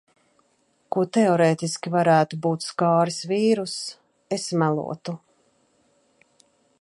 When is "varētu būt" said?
1.97-2.65